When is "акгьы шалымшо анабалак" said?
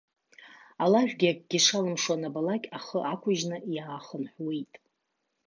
1.31-2.63